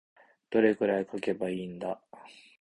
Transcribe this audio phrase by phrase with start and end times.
[0.49, 2.01] どれくらい書けばいいんだ。